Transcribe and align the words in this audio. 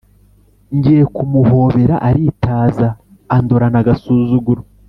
Ngiye 0.75 1.03
kumuhobera 1.15 1.95
aritaza 2.07 2.87
andorana 3.35 3.77
agasuzuguro 3.83 4.61